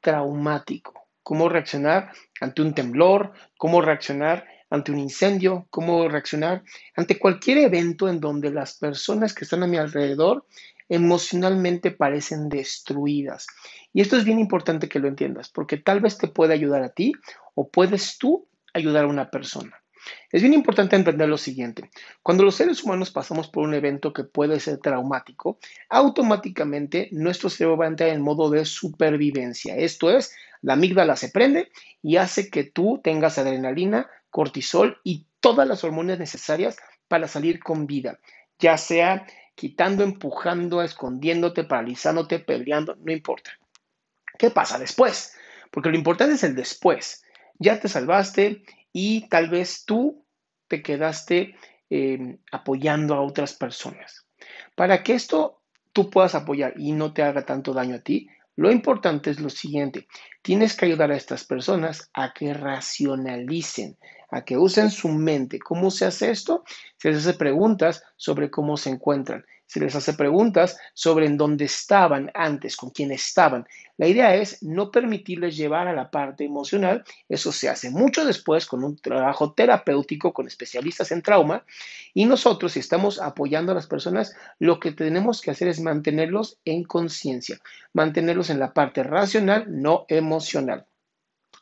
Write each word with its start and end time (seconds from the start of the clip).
traumático? 0.00 1.08
¿Cómo 1.22 1.48
reaccionar 1.48 2.12
ante 2.40 2.62
un 2.62 2.74
temblor? 2.74 3.32
¿Cómo 3.56 3.80
reaccionar 3.80 4.46
ante 4.70 4.92
un 4.92 4.98
incendio? 4.98 5.66
¿Cómo 5.70 6.08
reaccionar 6.08 6.62
ante 6.96 7.18
cualquier 7.18 7.58
evento 7.58 8.08
en 8.08 8.20
donde 8.20 8.50
las 8.50 8.78
personas 8.78 9.34
que 9.34 9.44
están 9.44 9.62
a 9.62 9.66
mi 9.66 9.76
alrededor 9.76 10.46
emocionalmente 10.88 11.90
parecen 11.90 12.48
destruidas? 12.48 13.46
Y 13.92 14.00
esto 14.00 14.16
es 14.16 14.24
bien 14.24 14.38
importante 14.38 14.88
que 14.88 14.98
lo 14.98 15.08
entiendas, 15.08 15.50
porque 15.50 15.76
tal 15.76 16.00
vez 16.00 16.18
te 16.18 16.28
puede 16.28 16.54
ayudar 16.54 16.82
a 16.82 16.90
ti 16.90 17.12
o 17.54 17.68
puedes 17.68 18.18
tú 18.18 18.48
ayudar 18.72 19.04
a 19.04 19.08
una 19.08 19.30
persona. 19.30 19.80
Es 20.30 20.42
bien 20.42 20.54
importante 20.54 20.96
entender 20.96 21.28
lo 21.28 21.38
siguiente. 21.38 21.90
Cuando 22.22 22.44
los 22.44 22.54
seres 22.54 22.82
humanos 22.82 23.10
pasamos 23.10 23.48
por 23.48 23.64
un 23.64 23.74
evento 23.74 24.12
que 24.12 24.24
puede 24.24 24.60
ser 24.60 24.78
traumático, 24.78 25.58
automáticamente 25.88 27.08
nuestro 27.12 27.50
cerebro 27.50 27.78
va 27.78 27.84
a 27.86 27.88
entrar 27.88 28.10
en 28.10 28.22
modo 28.22 28.50
de 28.50 28.64
supervivencia. 28.64 29.76
Esto 29.76 30.10
es, 30.10 30.34
la 30.62 30.74
amígdala 30.74 31.16
se 31.16 31.30
prende 31.30 31.70
y 32.02 32.16
hace 32.16 32.50
que 32.50 32.64
tú 32.64 33.00
tengas 33.02 33.38
adrenalina, 33.38 34.08
cortisol 34.30 34.98
y 35.04 35.26
todas 35.40 35.66
las 35.66 35.84
hormonas 35.84 36.18
necesarias 36.18 36.76
para 37.08 37.26
salir 37.26 37.60
con 37.60 37.86
vida, 37.86 38.20
ya 38.58 38.76
sea 38.76 39.26
quitando, 39.54 40.04
empujando, 40.04 40.82
escondiéndote, 40.82 41.64
paralizándote, 41.64 42.38
peleando, 42.38 42.96
no 42.96 43.12
importa. 43.12 43.50
¿Qué 44.38 44.50
pasa 44.50 44.78
después? 44.78 45.34
Porque 45.70 45.90
lo 45.90 45.96
importante 45.96 46.34
es 46.34 46.44
el 46.44 46.54
después. 46.54 47.22
Ya 47.58 47.78
te 47.78 47.88
salvaste, 47.88 48.62
y 48.92 49.28
tal 49.28 49.48
vez 49.50 49.84
tú 49.84 50.24
te 50.68 50.82
quedaste 50.82 51.56
em, 51.88 52.38
apoyando 52.52 53.14
a 53.14 53.22
otras 53.22 53.54
personas. 53.54 54.26
Para 54.74 55.02
que 55.02 55.14
esto 55.14 55.62
tú 55.92 56.10
puedas 56.10 56.34
apoyar 56.34 56.74
y 56.76 56.92
no 56.92 57.12
te 57.12 57.22
haga 57.22 57.44
tanto 57.44 57.72
daño 57.72 57.96
a 57.96 58.00
ti, 58.00 58.28
lo 58.56 58.70
importante 58.70 59.30
es 59.30 59.40
lo 59.40 59.48
siguiente, 59.48 60.06
tienes 60.42 60.76
que 60.76 60.86
ayudar 60.86 61.10
a 61.10 61.16
estas 61.16 61.44
personas 61.44 62.10
a 62.12 62.32
que 62.34 62.52
racionalicen, 62.52 63.96
a 64.30 64.44
que 64.44 64.58
usen 64.58 64.90
su 64.90 65.08
mente. 65.08 65.58
¿Cómo 65.58 65.90
se 65.90 66.04
hace 66.04 66.30
esto? 66.30 66.64
Se 66.96 67.08
hace 67.08 67.34
preguntas 67.34 68.02
sobre 68.16 68.50
cómo 68.50 68.76
se 68.76 68.90
encuentran 68.90 69.44
se 69.70 69.78
les 69.78 69.94
hace 69.94 70.14
preguntas 70.14 70.76
sobre 70.94 71.26
en 71.26 71.36
dónde 71.36 71.66
estaban 71.66 72.28
antes, 72.34 72.74
con 72.74 72.90
quién 72.90 73.12
estaban. 73.12 73.68
La 73.98 74.08
idea 74.08 74.34
es 74.34 74.64
no 74.64 74.90
permitirles 74.90 75.56
llevar 75.56 75.86
a 75.86 75.92
la 75.92 76.10
parte 76.10 76.44
emocional. 76.44 77.04
Eso 77.28 77.52
se 77.52 77.68
hace 77.68 77.88
mucho 77.88 78.24
después 78.24 78.66
con 78.66 78.82
un 78.82 78.96
trabajo 78.96 79.52
terapéutico 79.52 80.32
con 80.32 80.48
especialistas 80.48 81.12
en 81.12 81.22
trauma. 81.22 81.64
Y 82.14 82.24
nosotros, 82.24 82.72
si 82.72 82.80
estamos 82.80 83.20
apoyando 83.20 83.70
a 83.70 83.76
las 83.76 83.86
personas, 83.86 84.34
lo 84.58 84.80
que 84.80 84.90
tenemos 84.90 85.40
que 85.40 85.52
hacer 85.52 85.68
es 85.68 85.78
mantenerlos 85.78 86.58
en 86.64 86.82
conciencia, 86.82 87.60
mantenerlos 87.92 88.50
en 88.50 88.58
la 88.58 88.74
parte 88.74 89.04
racional, 89.04 89.66
no 89.68 90.04
emocional. 90.08 90.84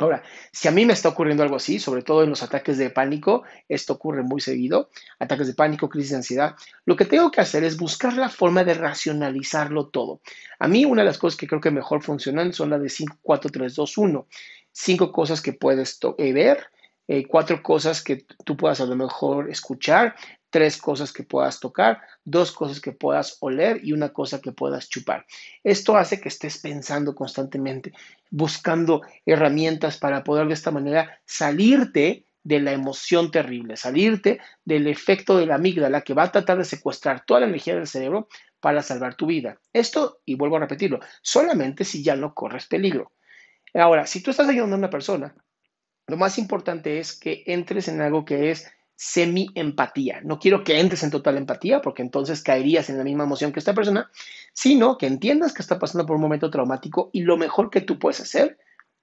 Ahora, 0.00 0.22
si 0.52 0.68
a 0.68 0.70
mí 0.70 0.86
me 0.86 0.92
está 0.92 1.08
ocurriendo 1.08 1.42
algo 1.42 1.56
así, 1.56 1.80
sobre 1.80 2.02
todo 2.02 2.22
en 2.22 2.30
los 2.30 2.44
ataques 2.44 2.78
de 2.78 2.88
pánico, 2.90 3.42
esto 3.68 3.94
ocurre 3.94 4.22
muy 4.22 4.40
seguido, 4.40 4.90
ataques 5.18 5.48
de 5.48 5.54
pánico, 5.54 5.88
crisis 5.88 6.10
de 6.10 6.16
ansiedad, 6.18 6.54
lo 6.84 6.94
que 6.94 7.04
tengo 7.04 7.32
que 7.32 7.40
hacer 7.40 7.64
es 7.64 7.76
buscar 7.76 8.12
la 8.12 8.28
forma 8.28 8.62
de 8.62 8.74
racionalizarlo 8.74 9.88
todo. 9.88 10.20
A 10.60 10.68
mí 10.68 10.84
una 10.84 11.02
de 11.02 11.06
las 11.06 11.18
cosas 11.18 11.36
que 11.36 11.48
creo 11.48 11.60
que 11.60 11.72
mejor 11.72 12.02
funcionan 12.04 12.52
son 12.52 12.70
las 12.70 12.80
de 12.80 12.88
5, 12.88 13.18
4, 13.20 13.50
3, 13.50 13.74
2, 13.74 13.98
1. 13.98 14.26
Cinco 14.70 15.10
cosas 15.10 15.40
que 15.40 15.52
puedes 15.52 15.98
eh, 16.18 16.32
ver, 16.32 16.68
eh, 17.08 17.26
cuatro 17.26 17.62
cosas 17.62 18.04
que 18.04 18.24
tú 18.44 18.56
puedas 18.56 18.80
a 18.80 18.86
lo 18.86 18.94
mejor 18.94 19.50
escuchar, 19.50 20.14
tres 20.50 20.76
cosas 20.76 21.12
que 21.12 21.22
puedas 21.22 21.60
tocar, 21.60 22.00
dos 22.24 22.52
cosas 22.52 22.80
que 22.80 22.92
puedas 22.92 23.38
oler 23.40 23.80
y 23.82 23.92
una 23.92 24.10
cosa 24.10 24.40
que 24.40 24.52
puedas 24.52 24.88
chupar. 24.88 25.26
Esto 25.64 25.96
hace 25.96 26.20
que 26.20 26.28
estés 26.28 26.58
pensando 26.58 27.14
constantemente, 27.14 27.92
buscando 28.30 29.02
herramientas 29.26 29.98
para 29.98 30.24
poder 30.24 30.46
de 30.46 30.54
esta 30.54 30.70
manera 30.70 31.20
salirte 31.24 32.26
de 32.42 32.60
la 32.60 32.72
emoción 32.72 33.30
terrible, 33.30 33.76
salirte 33.76 34.40
del 34.64 34.86
efecto 34.86 35.36
de 35.36 35.46
la 35.46 35.56
amígdala 35.56 36.00
que 36.02 36.14
va 36.14 36.24
a 36.24 36.32
tratar 36.32 36.58
de 36.58 36.64
secuestrar 36.64 37.24
toda 37.26 37.40
la 37.40 37.46
energía 37.46 37.74
del 37.74 37.86
cerebro 37.86 38.28
para 38.60 38.82
salvar 38.82 39.14
tu 39.14 39.26
vida. 39.26 39.60
Esto, 39.72 40.20
y 40.24 40.34
vuelvo 40.34 40.56
a 40.56 40.60
repetirlo, 40.60 41.00
solamente 41.22 41.84
si 41.84 42.02
ya 42.02 42.16
no 42.16 42.34
corres 42.34 42.66
peligro. 42.66 43.12
Ahora, 43.74 44.06
si 44.06 44.22
tú 44.22 44.30
estás 44.30 44.48
ayudando 44.48 44.76
a 44.76 44.78
una 44.78 44.90
persona, 44.90 45.34
lo 46.06 46.16
más 46.16 46.38
importante 46.38 46.98
es 46.98 47.18
que 47.18 47.42
entres 47.46 47.88
en 47.88 48.00
algo 48.00 48.24
que 48.24 48.50
es 48.50 48.72
semi-empatía. 49.00 50.20
No 50.24 50.40
quiero 50.40 50.64
que 50.64 50.80
entres 50.80 51.04
en 51.04 51.12
total 51.12 51.36
empatía 51.36 51.80
porque 51.80 52.02
entonces 52.02 52.42
caerías 52.42 52.90
en 52.90 52.98
la 52.98 53.04
misma 53.04 53.22
emoción 53.22 53.52
que 53.52 53.60
esta 53.60 53.72
persona, 53.72 54.10
sino 54.52 54.98
que 54.98 55.06
entiendas 55.06 55.54
que 55.54 55.62
está 55.62 55.78
pasando 55.78 56.04
por 56.04 56.16
un 56.16 56.22
momento 56.22 56.50
traumático 56.50 57.08
y 57.12 57.22
lo 57.22 57.36
mejor 57.36 57.70
que 57.70 57.80
tú 57.80 58.00
puedes 58.00 58.20
hacer 58.20 58.58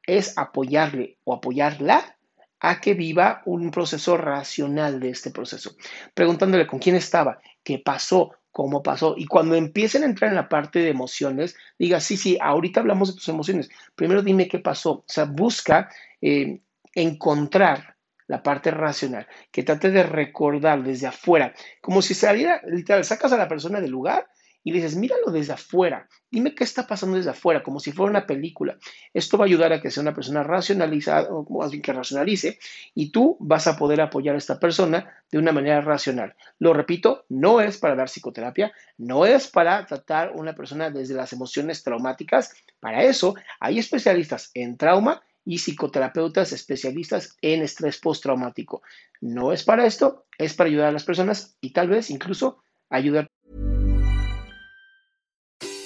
es 0.06 0.38
apoyarle 0.38 1.18
o 1.24 1.34
apoyarla 1.34 2.18
a 2.60 2.82
que 2.82 2.94
viva 2.94 3.42
un 3.46 3.72
proceso 3.72 4.18
racional 4.18 5.00
de 5.00 5.12
este 5.12 5.32
proceso, 5.32 5.76
preguntándole 6.14 6.68
con 6.68 6.80
quién 6.80 6.98
estaba, 6.98 7.40
qué 7.64 7.80
pasó, 7.80 8.32
cómo 8.52 8.84
pasó. 8.84 9.16
Y 9.18 9.28
cuando 9.28 9.56
empiecen 9.56 10.04
a 10.04 10.08
entrar 10.08 10.30
en 10.30 10.36
la 10.36 10.50
parte 10.50 10.80
de 10.80 10.90
emociones, 10.90 11.56
diga, 11.80 12.02
sí, 12.02 12.18
sí, 12.18 12.38
ahorita 12.42 12.82
hablamos 12.82 13.10
de 13.10 13.16
tus 13.16 13.30
emociones. 13.30 13.70
Primero 13.96 14.22
dime 14.22 14.50
qué 14.50 14.60
pasó. 14.60 14.92
O 14.92 15.06
sea, 15.08 15.24
busca 15.24 15.90
eh, 16.22 16.60
encontrar 16.94 17.95
la 18.28 18.44
parte 18.44 18.72
racional, 18.72 19.28
que 19.52 19.64
trate 19.64 19.92
de 19.92 20.04
recordar 20.04 20.84
desde 20.84 21.08
afuera, 21.08 21.54
como 21.82 22.02
si 22.02 22.14
saliera, 22.14 22.62
literal, 22.66 23.04
sacas 23.04 23.32
a 23.32 23.38
la 23.38 23.48
persona 23.48 23.82
del 23.82 23.92
lugar 23.92 24.28
y 24.66 24.72
le 24.72 24.78
dices, 24.78 24.98
míralo 24.98 25.32
desde 25.32 25.54
afuera, 25.54 26.10
dime 26.32 26.56
qué 26.56 26.64
está 26.64 26.88
pasando 26.88 27.18
desde 27.18 27.30
afuera, 27.30 27.62
como 27.62 27.80
si 27.80 27.92
fuera 27.92 28.10
una 28.10 28.26
película. 28.26 28.80
Esto 29.14 29.38
va 29.38 29.46
a 29.46 29.48
ayudar 29.48 29.72
a 29.72 29.80
que 29.80 29.92
sea 29.92 30.02
una 30.02 30.16
persona 30.16 30.42
racionalizada, 30.42 31.30
o 31.30 31.46
más 31.60 31.70
bien 31.70 31.84
que 31.84 31.94
racionalice, 31.94 32.58
y 32.96 33.12
tú 33.12 33.38
vas 33.40 33.68
a 33.68 33.78
poder 33.78 34.02
apoyar 34.02 34.34
a 34.34 34.40
esta 34.40 34.60
persona 34.60 35.08
de 35.32 35.38
una 35.38 35.52
manera 35.52 35.82
racional. 35.82 36.36
Lo 36.58 36.74
repito, 36.74 37.26
no 37.30 37.62
es 37.62 37.78
para 37.78 37.94
dar 37.94 38.10
psicoterapia, 38.10 38.74
no 38.98 39.28
es 39.28 39.48
para 39.48 39.86
tratar 39.86 40.30
a 40.30 40.32
una 40.32 40.56
persona 40.56 40.90
desde 40.90 41.14
las 41.14 41.32
emociones 41.32 41.84
traumáticas. 41.84 42.52
Para 42.80 43.04
eso 43.04 43.36
hay 43.60 43.78
especialistas 43.78 44.50
en 44.56 44.78
trauma 44.78 45.22
y 45.46 45.58
psicoterapeutas 45.58 46.52
especialistas 46.52 47.38
en 47.42 47.62
estrés 47.62 48.00
postraumático. 48.00 48.82
No 49.22 49.54
es 49.54 49.64
para 49.64 49.86
esto, 49.86 50.26
es 50.38 50.54
para 50.54 50.70
ayudar 50.70 50.88
a 50.88 50.92
las 50.92 51.04
personas 51.04 51.56
y 51.62 51.72
tal 51.72 51.88
vez 51.88 52.10
incluso 52.10 52.64
ayudar. 52.90 53.30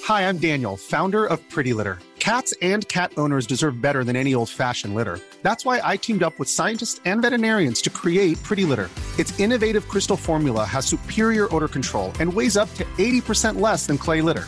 Hi, 0.09 0.27
I'm 0.27 0.39
Daniel, 0.39 0.75
founder 0.75 1.25
of 1.25 1.39
Pretty 1.51 1.73
Litter. 1.73 1.99
Cats 2.17 2.53
and 2.61 2.87
cat 2.89 3.11
owners 3.17 3.45
deserve 3.45 3.81
better 3.81 4.03
than 4.03 4.15
any 4.15 4.33
old 4.33 4.49
fashioned 4.49 4.95
litter. 4.95 5.19
That's 5.41 5.65
why 5.65 5.81
I 5.83 5.97
teamed 5.97 6.23
up 6.23 6.37
with 6.39 6.49
scientists 6.49 6.99
and 7.05 7.21
veterinarians 7.21 7.81
to 7.83 7.89
create 7.89 8.41
Pretty 8.43 8.65
Litter. 8.65 8.89
Its 9.17 9.39
innovative 9.39 9.87
crystal 9.87 10.17
formula 10.17 10.65
has 10.65 10.85
superior 10.85 11.53
odor 11.55 11.67
control 11.67 12.11
and 12.19 12.33
weighs 12.33 12.57
up 12.57 12.73
to 12.75 12.85
80% 12.97 13.59
less 13.59 13.85
than 13.85 13.97
clay 13.97 14.21
litter. 14.21 14.47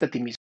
that 0.00 0.12
the 0.12 0.20
music 0.20 0.35